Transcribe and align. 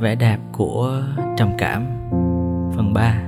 Vẻ 0.00 0.14
đẹp 0.14 0.38
của 0.52 1.02
trầm 1.36 1.50
cảm. 1.58 1.86
Phần 2.76 2.92
3 2.94 3.22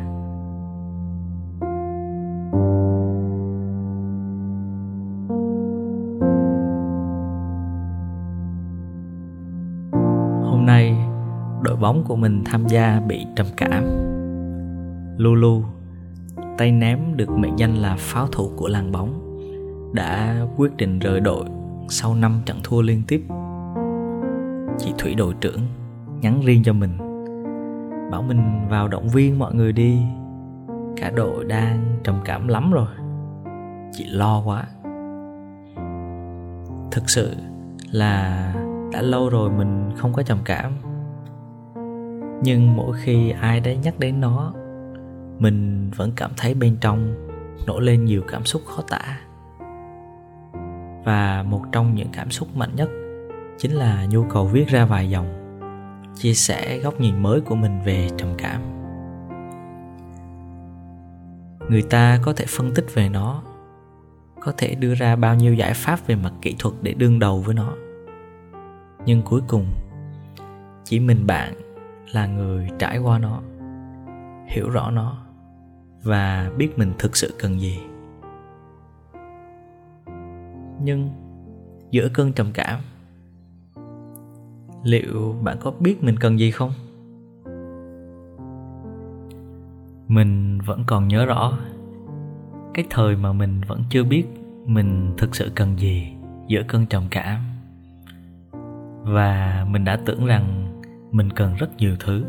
Hôm 10.42 10.66
nay, 10.66 10.96
đội 11.62 11.76
bóng 11.76 12.04
của 12.04 12.16
mình 12.16 12.42
tham 12.44 12.66
gia 12.66 13.00
bị 13.00 13.26
trầm 13.36 13.46
cảm. 13.56 13.84
Lulu, 15.16 15.62
tay 16.58 16.72
ném 16.72 16.98
được 17.16 17.30
mệnh 17.30 17.56
danh 17.56 17.74
là 17.74 17.96
pháo 17.98 18.26
thủ 18.26 18.50
của 18.56 18.68
làng 18.68 18.92
bóng, 18.92 19.38
đã 19.94 20.40
quyết 20.56 20.76
định 20.76 20.98
rời 20.98 21.20
đội 21.20 21.44
sau 21.88 22.14
5 22.14 22.42
trận 22.46 22.60
thua 22.64 22.82
liên 22.82 23.02
tiếp. 23.08 23.22
Chị 24.78 24.92
thủy 24.98 25.14
đội 25.14 25.34
trưởng 25.40 25.60
nhắn 26.22 26.40
riêng 26.44 26.62
cho 26.64 26.72
mình. 26.72 26.98
Bảo 28.10 28.22
mình 28.22 28.68
vào 28.68 28.88
động 28.88 29.08
viên 29.08 29.38
mọi 29.38 29.54
người 29.54 29.72
đi. 29.72 30.02
Cả 30.96 31.10
đội 31.10 31.44
đang 31.44 31.96
trầm 32.04 32.20
cảm 32.24 32.48
lắm 32.48 32.72
rồi. 32.72 32.88
Chị 33.92 34.04
lo 34.04 34.42
quá. 34.44 34.66
Thực 36.90 37.10
sự 37.10 37.34
là 37.90 38.54
đã 38.92 39.02
lâu 39.02 39.28
rồi 39.28 39.50
mình 39.50 39.90
không 39.96 40.12
có 40.12 40.22
trầm 40.22 40.38
cảm. 40.44 40.72
Nhưng 42.42 42.76
mỗi 42.76 42.96
khi 43.02 43.30
ai 43.30 43.60
đấy 43.60 43.78
nhắc 43.82 43.98
đến 43.98 44.20
nó, 44.20 44.52
mình 45.38 45.90
vẫn 45.96 46.12
cảm 46.16 46.30
thấy 46.36 46.54
bên 46.54 46.76
trong 46.80 47.14
nổi 47.66 47.82
lên 47.82 48.04
nhiều 48.04 48.22
cảm 48.28 48.44
xúc 48.44 48.62
khó 48.66 48.82
tả. 48.90 49.20
Và 51.04 51.44
một 51.48 51.62
trong 51.72 51.94
những 51.94 52.08
cảm 52.12 52.30
xúc 52.30 52.48
mạnh 52.56 52.70
nhất 52.76 52.88
chính 53.58 53.72
là 53.72 54.06
nhu 54.10 54.24
cầu 54.24 54.46
viết 54.46 54.68
ra 54.68 54.84
vài 54.84 55.10
dòng 55.10 55.41
chia 56.14 56.34
sẻ 56.34 56.78
góc 56.78 57.00
nhìn 57.00 57.22
mới 57.22 57.40
của 57.40 57.54
mình 57.54 57.80
về 57.84 58.08
trầm 58.18 58.28
cảm. 58.38 58.62
Người 61.68 61.82
ta 61.82 62.18
có 62.22 62.32
thể 62.32 62.44
phân 62.48 62.74
tích 62.74 62.86
về 62.94 63.08
nó, 63.08 63.42
có 64.40 64.52
thể 64.56 64.74
đưa 64.74 64.94
ra 64.94 65.16
bao 65.16 65.34
nhiêu 65.34 65.54
giải 65.54 65.74
pháp 65.74 66.06
về 66.06 66.14
mặt 66.14 66.32
kỹ 66.42 66.56
thuật 66.58 66.74
để 66.82 66.94
đương 66.94 67.18
đầu 67.18 67.40
với 67.40 67.54
nó. 67.54 67.74
Nhưng 69.06 69.22
cuối 69.22 69.40
cùng, 69.48 69.66
chỉ 70.84 71.00
mình 71.00 71.26
bạn 71.26 71.54
là 72.12 72.26
người 72.26 72.68
trải 72.78 72.98
qua 72.98 73.18
nó, 73.18 73.42
hiểu 74.46 74.70
rõ 74.70 74.90
nó 74.90 75.18
và 76.02 76.50
biết 76.56 76.78
mình 76.78 76.92
thực 76.98 77.16
sự 77.16 77.34
cần 77.38 77.60
gì. 77.60 77.80
Nhưng 80.80 81.10
giữa 81.90 82.08
cơn 82.14 82.32
trầm 82.32 82.50
cảm 82.54 82.80
liệu 84.82 85.36
bạn 85.42 85.56
có 85.60 85.70
biết 85.80 86.02
mình 86.02 86.16
cần 86.16 86.38
gì 86.38 86.50
không? 86.50 86.72
Mình 90.08 90.58
vẫn 90.64 90.84
còn 90.86 91.08
nhớ 91.08 91.26
rõ 91.26 91.58
cái 92.74 92.84
thời 92.90 93.16
mà 93.16 93.32
mình 93.32 93.60
vẫn 93.66 93.82
chưa 93.90 94.04
biết 94.04 94.24
mình 94.66 95.14
thực 95.18 95.36
sự 95.36 95.52
cần 95.54 95.78
gì 95.78 96.12
giữa 96.48 96.62
cơn 96.68 96.86
trầm 96.86 97.02
cảm. 97.10 97.40
Và 99.02 99.66
mình 99.70 99.84
đã 99.84 99.98
tưởng 100.06 100.26
rằng 100.26 100.72
mình 101.10 101.30
cần 101.30 101.54
rất 101.54 101.76
nhiều 101.76 101.96
thứ. 102.00 102.24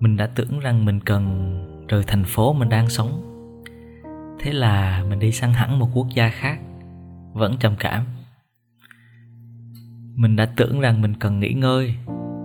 Mình 0.00 0.16
đã 0.16 0.26
tưởng 0.26 0.60
rằng 0.60 0.84
mình 0.84 1.00
cần 1.00 1.52
rời 1.88 2.02
thành 2.06 2.24
phố 2.24 2.52
mình 2.52 2.68
đang 2.68 2.88
sống. 2.88 3.22
Thế 4.38 4.52
là 4.52 5.04
mình 5.08 5.18
đi 5.18 5.32
sang 5.32 5.52
hẳn 5.52 5.78
một 5.78 5.88
quốc 5.94 6.06
gia 6.14 6.28
khác, 6.28 6.58
vẫn 7.32 7.56
trầm 7.60 7.74
cảm 7.78 8.04
mình 10.16 10.36
đã 10.36 10.46
tưởng 10.56 10.80
rằng 10.80 11.02
mình 11.02 11.14
cần 11.14 11.40
nghỉ 11.40 11.52
ngơi, 11.52 11.94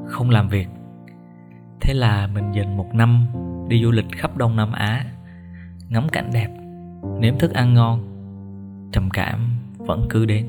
không 0.05 0.29
làm 0.29 0.49
việc. 0.49 0.67
Thế 1.81 1.93
là 1.93 2.27
mình 2.27 2.51
dành 2.51 2.77
một 2.77 2.93
năm 2.93 3.25
đi 3.67 3.83
du 3.83 3.91
lịch 3.91 4.05
khắp 4.11 4.37
đông 4.37 4.55
nam 4.55 4.71
á, 4.71 5.05
ngắm 5.89 6.09
cảnh 6.09 6.29
đẹp, 6.33 6.49
nếm 7.19 7.37
thức 7.37 7.53
ăn 7.53 7.73
ngon, 7.73 8.01
trầm 8.91 9.09
cảm 9.09 9.39
vẫn 9.77 10.05
cứ 10.09 10.25
đến. 10.25 10.45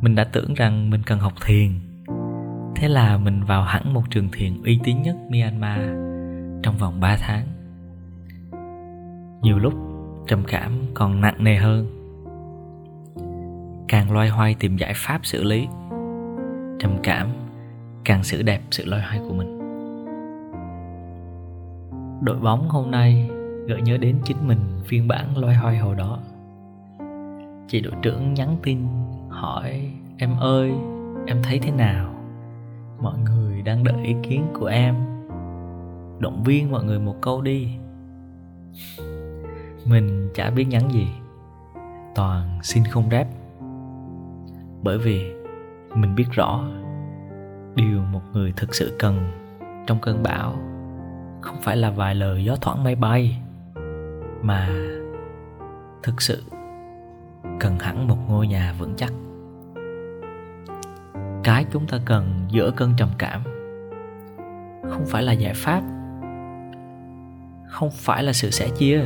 Mình 0.00 0.14
đã 0.14 0.24
tưởng 0.24 0.54
rằng 0.54 0.90
mình 0.90 1.02
cần 1.06 1.18
học 1.18 1.32
thiền, 1.46 1.70
thế 2.76 2.88
là 2.88 3.18
mình 3.18 3.44
vào 3.44 3.62
hẳn 3.62 3.94
một 3.94 4.02
trường 4.10 4.28
thiền 4.32 4.62
uy 4.62 4.80
tín 4.84 5.02
nhất 5.02 5.16
myanmar 5.30 5.80
trong 6.62 6.76
vòng 6.78 7.00
3 7.00 7.16
tháng. 7.20 7.46
Nhiều 9.42 9.58
lúc 9.58 9.74
trầm 10.26 10.42
cảm 10.48 10.72
còn 10.94 11.20
nặng 11.20 11.44
nề 11.44 11.56
hơn 11.56 11.95
càng 13.88 14.12
loay 14.12 14.28
hoay 14.28 14.54
tìm 14.54 14.76
giải 14.76 14.92
pháp 14.96 15.20
xử 15.22 15.44
lý. 15.44 15.68
Trầm 16.78 16.98
cảm, 17.02 17.28
càng 18.04 18.24
xử 18.24 18.42
đẹp 18.42 18.60
sự 18.70 18.84
loay 18.86 19.02
hoay 19.02 19.18
của 19.18 19.34
mình. 19.34 19.58
Đội 22.20 22.36
bóng 22.36 22.68
hôm 22.68 22.90
nay 22.90 23.30
gợi 23.66 23.82
nhớ 23.82 23.96
đến 23.96 24.18
chính 24.24 24.48
mình 24.48 24.58
phiên 24.84 25.08
bản 25.08 25.38
loay 25.38 25.54
hoay 25.54 25.78
hồi 25.78 25.94
đó. 25.94 26.18
Chị 27.68 27.80
đội 27.80 27.92
trưởng 28.02 28.34
nhắn 28.34 28.56
tin, 28.62 28.78
hỏi, 29.28 29.90
em 30.18 30.36
ơi, 30.40 30.72
em 31.26 31.42
thấy 31.42 31.58
thế 31.58 31.70
nào? 31.70 32.14
Mọi 33.00 33.18
người 33.18 33.62
đang 33.62 33.84
đợi 33.84 33.96
ý 34.04 34.14
kiến 34.22 34.46
của 34.54 34.66
em. 34.66 34.94
Động 36.18 36.42
viên 36.44 36.70
mọi 36.70 36.84
người 36.84 36.98
một 36.98 37.16
câu 37.20 37.42
đi. 37.42 37.68
Mình 39.84 40.30
chả 40.34 40.50
biết 40.50 40.64
nhắn 40.64 40.90
gì. 40.90 41.08
Toàn 42.14 42.58
xin 42.62 42.84
không 42.84 43.10
rep 43.10 43.26
bởi 44.86 44.98
vì 44.98 45.32
mình 45.94 46.14
biết 46.14 46.26
rõ 46.32 46.64
điều 47.74 48.00
một 48.00 48.22
người 48.32 48.52
thực 48.56 48.74
sự 48.74 48.96
cần 48.98 49.30
trong 49.86 49.98
cơn 50.00 50.22
bão 50.22 50.52
không 51.40 51.56
phải 51.62 51.76
là 51.76 51.90
vài 51.90 52.14
lời 52.14 52.44
gió 52.44 52.56
thoảng 52.60 52.84
mây 52.84 52.94
bay, 52.94 53.42
mà 54.42 54.68
thực 56.02 56.22
sự 56.22 56.42
cần 57.60 57.78
hẳn 57.78 58.08
một 58.08 58.16
ngôi 58.28 58.46
nhà 58.46 58.74
vững 58.78 58.94
chắc. 58.96 59.12
Cái 61.44 61.64
chúng 61.70 61.86
ta 61.86 61.98
cần 62.04 62.46
giữa 62.48 62.70
cơn 62.70 62.92
trầm 62.96 63.08
cảm 63.18 63.42
không 64.90 65.06
phải 65.06 65.22
là 65.22 65.32
giải 65.32 65.54
pháp, 65.54 65.82
không 67.68 67.90
phải 67.92 68.22
là 68.22 68.32
sự 68.32 68.50
sẻ 68.50 68.68
chia, 68.78 69.00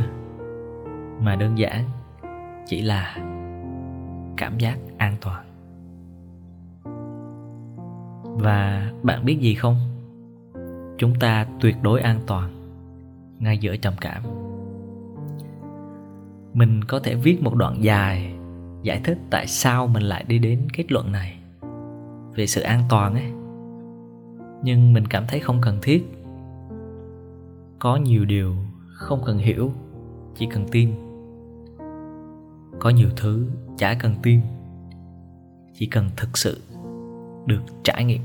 mà 1.20 1.36
đơn 1.36 1.58
giản 1.58 1.84
chỉ 2.66 2.82
là 2.82 3.14
cảm 4.36 4.58
giác 4.58 4.78
an 4.98 5.16
toàn 5.20 5.49
và 8.40 8.92
bạn 9.02 9.24
biết 9.24 9.38
gì 9.40 9.54
không? 9.54 9.76
Chúng 10.98 11.14
ta 11.20 11.46
tuyệt 11.60 11.76
đối 11.82 12.00
an 12.00 12.20
toàn, 12.26 12.50
ngay 13.38 13.58
giữa 13.58 13.76
trầm 13.76 13.94
cảm. 14.00 14.22
Mình 16.54 16.84
có 16.84 16.98
thể 16.98 17.14
viết 17.14 17.42
một 17.42 17.54
đoạn 17.54 17.84
dài 17.84 18.34
giải 18.82 19.00
thích 19.04 19.18
tại 19.30 19.46
sao 19.46 19.86
mình 19.86 20.02
lại 20.02 20.24
đi 20.28 20.38
đến 20.38 20.68
kết 20.72 20.92
luận 20.92 21.12
này. 21.12 21.38
Về 22.34 22.46
sự 22.46 22.60
an 22.60 22.82
toàn 22.88 23.14
ấy. 23.14 23.32
Nhưng 24.62 24.92
mình 24.92 25.06
cảm 25.06 25.24
thấy 25.28 25.40
không 25.40 25.58
cần 25.60 25.78
thiết. 25.82 26.04
Có 27.78 27.96
nhiều 27.96 28.24
điều 28.24 28.54
không 28.92 29.22
cần 29.26 29.38
hiểu, 29.38 29.72
chỉ 30.34 30.46
cần 30.50 30.66
tin. 30.72 30.90
Có 32.78 32.90
nhiều 32.90 33.08
thứ 33.16 33.46
chả 33.78 33.94
cần 33.94 34.14
tin, 34.22 34.40
chỉ 35.74 35.86
cần 35.86 36.10
thực 36.16 36.38
sự 36.38 36.60
được 37.46 37.62
trải 37.84 38.04
nghiệm. 38.04 38.22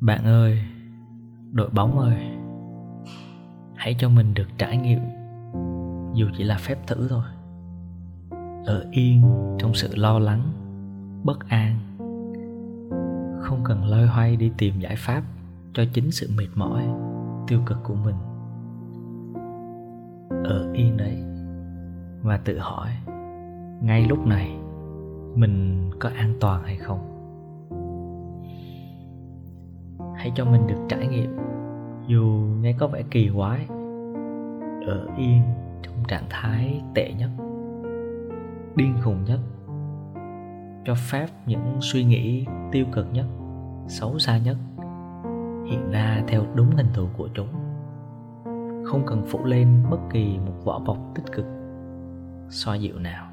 Bạn 0.00 0.24
ơi, 0.24 0.62
đội 1.52 1.70
bóng 1.70 1.98
ơi, 1.98 2.16
hãy 3.74 3.96
cho 3.98 4.08
mình 4.08 4.34
được 4.34 4.48
trải 4.58 4.76
nghiệm, 4.76 5.00
dù 6.14 6.26
chỉ 6.36 6.44
là 6.44 6.58
phép 6.58 6.86
thử 6.86 7.08
thôi. 7.08 7.24
Ở 8.66 8.86
yên 8.90 9.22
trong 9.58 9.74
sự 9.74 9.96
lo 9.96 10.18
lắng, 10.18 10.52
bất 11.24 11.48
an, 11.48 11.78
không 13.40 13.60
cần 13.64 13.84
loay 13.84 14.06
hoay 14.06 14.36
đi 14.36 14.50
tìm 14.58 14.80
giải 14.80 14.94
pháp 14.98 15.22
cho 15.72 15.84
chính 15.92 16.10
sự 16.10 16.30
mệt 16.36 16.48
mỏi, 16.54 16.84
tiêu 17.46 17.60
cực 17.66 17.78
của 17.84 17.94
mình. 17.94 18.16
Ở 20.44 20.72
yên 20.72 20.96
đấy, 20.96 21.16
và 22.22 22.36
tự 22.36 22.58
hỏi 22.58 22.90
ngay 23.82 24.06
lúc 24.08 24.26
này, 24.26 24.58
mình 25.34 25.90
có 26.00 26.08
an 26.08 26.34
toàn 26.40 26.62
hay 26.62 26.76
không? 26.76 26.98
Hãy 30.16 30.32
cho 30.34 30.44
mình 30.44 30.66
được 30.66 30.86
trải 30.88 31.06
nghiệm. 31.06 31.36
Dù 32.06 32.24
nghe 32.60 32.72
có 32.78 32.86
vẻ 32.86 33.02
kỳ 33.10 33.30
quái, 33.36 33.66
ở 34.86 35.06
yên 35.16 35.42
trong 35.82 35.94
trạng 36.08 36.24
thái 36.30 36.82
tệ 36.94 37.12
nhất, 37.18 37.30
điên 38.76 38.94
khùng 39.02 39.24
nhất, 39.24 39.40
cho 40.84 40.94
phép 40.94 41.26
những 41.46 41.76
suy 41.80 42.04
nghĩ 42.04 42.46
tiêu 42.72 42.86
cực 42.92 43.06
nhất, 43.12 43.26
xấu 43.86 44.18
xa 44.18 44.38
nhất 44.38 44.56
hiện 45.70 45.90
ra 45.90 46.22
theo 46.28 46.42
đúng 46.54 46.70
hình 46.70 46.88
thù 46.94 47.08
của 47.16 47.28
chúng. 47.34 47.48
Không 48.84 49.02
cần 49.06 49.22
phủ 49.26 49.44
lên 49.44 49.84
bất 49.90 49.98
kỳ 50.10 50.38
một 50.38 50.64
vỏ 50.64 50.78
bọc 50.78 50.98
tích 51.14 51.32
cực, 51.32 51.44
xoa 52.48 52.76
dịu 52.76 52.98
nào 52.98 53.27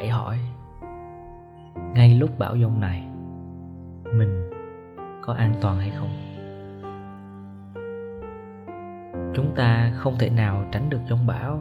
hãy 0.00 0.08
hỏi. 0.08 0.38
Ngay 1.94 2.14
lúc 2.14 2.30
bão 2.38 2.56
giông 2.56 2.80
này, 2.80 3.08
mình 4.04 4.50
có 5.22 5.32
an 5.32 5.54
toàn 5.60 5.78
hay 5.78 5.90
không? 5.90 6.08
Chúng 9.34 9.54
ta 9.56 9.92
không 9.96 10.14
thể 10.18 10.30
nào 10.30 10.64
tránh 10.72 10.90
được 10.90 11.00
giông 11.08 11.26
bão 11.26 11.60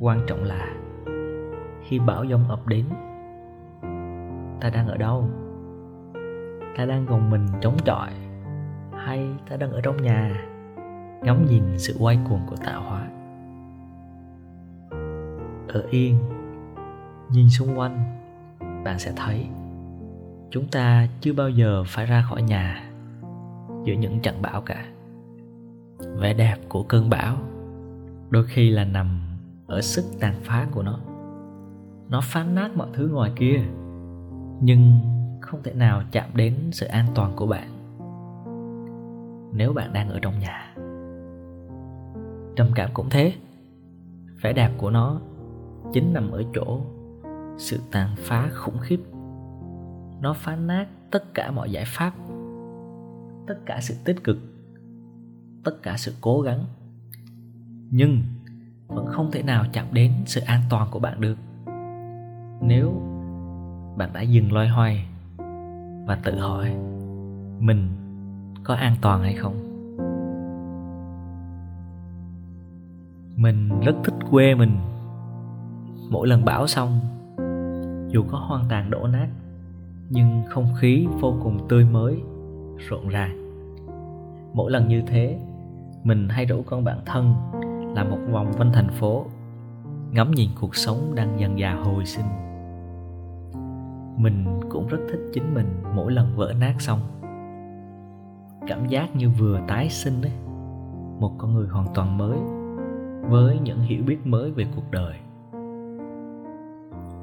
quan 0.00 0.20
trọng 0.26 0.44
là, 0.44 0.66
khi 1.82 1.98
bão 1.98 2.24
giông 2.24 2.48
ập 2.48 2.66
đến, 2.66 2.84
ta 4.60 4.70
đang 4.74 4.88
ở 4.88 4.96
đâu? 4.96 5.28
Ta 6.76 6.84
đang 6.84 7.06
gồng 7.06 7.30
mình 7.30 7.46
chống 7.60 7.76
chọi 7.84 8.10
hay 8.92 9.26
ta 9.50 9.56
đang 9.56 9.72
ở 9.72 9.80
trong 9.80 9.96
nhà, 9.96 10.44
ngắm 11.22 11.46
nhìn 11.46 11.78
sự 11.78 11.96
quay 12.00 12.18
cuồng 12.28 12.40
của 12.46 12.56
tạo 12.56 12.82
hóa? 12.82 13.08
Ở 15.68 15.86
yên 15.90 16.18
nhìn 17.32 17.50
xung 17.50 17.78
quanh, 17.78 17.98
bạn 18.84 18.98
sẽ 18.98 19.12
thấy 19.16 19.46
chúng 20.50 20.68
ta 20.68 21.08
chưa 21.20 21.32
bao 21.32 21.48
giờ 21.48 21.84
phải 21.86 22.06
ra 22.06 22.24
khỏi 22.28 22.42
nhà 22.42 22.90
giữa 23.84 23.94
những 23.94 24.20
trận 24.20 24.42
bão 24.42 24.60
cả. 24.60 24.86
Vẻ 26.20 26.34
đẹp 26.34 26.56
của 26.68 26.82
cơn 26.82 27.10
bão 27.10 27.36
đôi 28.30 28.44
khi 28.46 28.70
là 28.70 28.84
nằm 28.84 29.20
ở 29.66 29.80
sức 29.80 30.04
tàn 30.20 30.34
phá 30.44 30.66
của 30.70 30.82
nó. 30.82 30.98
Nó 32.08 32.20
phá 32.24 32.44
nát 32.44 32.76
mọi 32.76 32.88
thứ 32.92 33.08
ngoài 33.12 33.32
kia, 33.36 33.60
nhưng 34.60 35.00
không 35.40 35.62
thể 35.62 35.72
nào 35.72 36.02
chạm 36.12 36.30
đến 36.34 36.54
sự 36.72 36.86
an 36.86 37.06
toàn 37.14 37.32
của 37.36 37.46
bạn. 37.46 37.68
Nếu 39.52 39.72
bạn 39.72 39.92
đang 39.92 40.08
ở 40.08 40.18
trong 40.22 40.38
nhà, 40.38 40.74
trầm 42.56 42.66
cảm 42.74 42.90
cũng 42.94 43.10
thế. 43.10 43.32
Vẻ 44.42 44.52
đẹp 44.52 44.70
của 44.78 44.90
nó 44.90 45.20
chính 45.92 46.12
nằm 46.12 46.30
ở 46.30 46.42
chỗ 46.54 46.80
sự 47.58 47.80
tàn 47.90 48.10
phá 48.16 48.50
khủng 48.54 48.78
khiếp. 48.80 49.00
Nó 50.20 50.32
phá 50.32 50.56
nát 50.56 50.86
tất 51.10 51.34
cả 51.34 51.50
mọi 51.50 51.70
giải 51.70 51.84
pháp. 51.86 52.12
Tất 53.46 53.54
cả 53.66 53.78
sự 53.80 53.94
tích 54.04 54.24
cực. 54.24 54.38
Tất 55.64 55.82
cả 55.82 55.96
sự 55.96 56.14
cố 56.20 56.40
gắng. 56.40 56.64
Nhưng 57.90 58.22
vẫn 58.86 59.06
không 59.06 59.30
thể 59.30 59.42
nào 59.42 59.64
chạm 59.72 59.86
đến 59.92 60.12
sự 60.26 60.40
an 60.40 60.60
toàn 60.70 60.88
của 60.90 60.98
bạn 60.98 61.20
được. 61.20 61.38
Nếu 62.60 62.92
bạn 63.96 64.10
đã 64.12 64.20
dừng 64.20 64.52
loay 64.52 64.68
hoay 64.68 65.06
và 66.06 66.18
tự 66.24 66.38
hỏi 66.38 66.74
mình 67.60 67.88
có 68.64 68.74
an 68.74 68.96
toàn 69.00 69.22
hay 69.22 69.34
không. 69.34 69.54
Mình 73.36 73.80
rất 73.80 73.94
thích 74.04 74.14
quê 74.30 74.54
mình. 74.54 74.76
Mỗi 76.10 76.28
lần 76.28 76.44
bão 76.44 76.66
xong 76.66 77.00
dù 78.12 78.24
có 78.28 78.38
hoang 78.38 78.64
tàn 78.68 78.90
đổ 78.90 79.06
nát, 79.06 79.28
nhưng 80.10 80.42
không 80.48 80.66
khí 80.78 81.06
vô 81.20 81.34
cùng 81.42 81.68
tươi 81.68 81.84
mới, 81.84 82.22
rộn 82.88 83.08
ràng. 83.08 83.38
Mỗi 84.54 84.70
lần 84.70 84.88
như 84.88 85.02
thế, 85.06 85.38
mình 86.04 86.28
hay 86.28 86.44
rủ 86.44 86.62
con 86.66 86.84
bạn 86.84 86.98
thân 87.06 87.34
làm 87.94 88.10
một 88.10 88.18
vòng 88.30 88.52
quanh 88.58 88.72
thành 88.72 88.88
phố, 88.88 89.24
ngắm 90.10 90.30
nhìn 90.30 90.50
cuộc 90.60 90.76
sống 90.76 91.14
đang 91.14 91.40
dần 91.40 91.58
dà 91.60 91.74
hồi 91.74 92.06
sinh. 92.06 92.26
Mình 94.16 94.60
cũng 94.68 94.88
rất 94.88 94.98
thích 95.10 95.20
chính 95.32 95.54
mình 95.54 95.66
mỗi 95.94 96.12
lần 96.12 96.36
vỡ 96.36 96.52
nát 96.60 96.74
xong. 96.78 97.00
Cảm 98.66 98.86
giác 98.88 99.16
như 99.16 99.30
vừa 99.30 99.60
tái 99.68 99.88
sinh 99.90 100.22
ấy, 100.22 100.32
một 101.20 101.32
con 101.38 101.54
người 101.54 101.68
hoàn 101.68 101.86
toàn 101.94 102.18
mới, 102.18 102.38
với 103.30 103.58
những 103.58 103.80
hiểu 103.80 104.02
biết 104.04 104.26
mới 104.26 104.50
về 104.50 104.66
cuộc 104.76 104.90
đời 104.90 105.14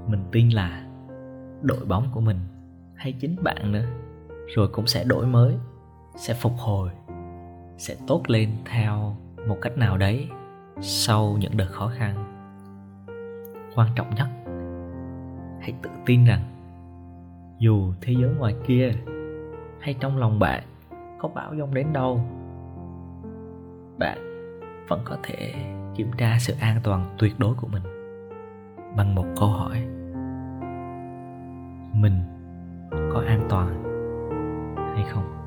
mình 0.09 0.23
tin 0.31 0.49
là 0.49 0.85
đội 1.61 1.85
bóng 1.85 2.07
của 2.11 2.21
mình 2.21 2.37
hay 2.95 3.13
chính 3.19 3.35
bạn 3.43 3.71
nữa. 3.71 3.85
Rồi 4.55 4.67
cũng 4.67 4.87
sẽ 4.87 5.03
đổi 5.03 5.27
mới, 5.27 5.55
sẽ 6.15 6.33
phục 6.33 6.53
hồi, 6.57 6.89
sẽ 7.77 7.95
tốt 8.07 8.23
lên 8.27 8.49
theo 8.65 9.15
một 9.47 9.57
cách 9.61 9.77
nào 9.77 9.97
đấy 9.97 10.29
sau 10.81 11.37
những 11.39 11.57
đợt 11.57 11.67
khó 11.71 11.91
khăn. 11.97 12.25
Quan 13.75 13.89
trọng 13.95 14.15
nhất, 14.15 14.27
hãy 15.61 15.73
tự 15.81 15.89
tin 16.05 16.25
rằng 16.25 16.41
dù 17.59 17.93
thế 18.01 18.13
giới 18.13 18.29
ngoài 18.39 18.55
kia 18.67 18.93
hay 19.79 19.95
trong 19.99 20.17
lòng 20.17 20.39
bạn 20.39 20.63
có 21.19 21.27
bão 21.27 21.55
giông 21.55 21.73
đến 21.73 21.93
đâu, 21.93 22.21
bạn 23.99 24.17
vẫn 24.87 25.01
có 25.05 25.17
thể 25.23 25.53
kiểm 25.95 26.11
tra 26.17 26.37
sự 26.39 26.53
an 26.59 26.79
toàn 26.83 27.15
tuyệt 27.17 27.39
đối 27.39 27.55
của 27.55 27.67
mình 27.67 27.83
bằng 28.97 29.15
một 29.15 29.25
câu 29.39 29.49
hỏi 29.49 29.87
mình 31.93 32.13
có 33.13 33.23
an 33.27 33.45
toàn 33.49 33.83
hay 34.95 35.05
không? 35.11 35.38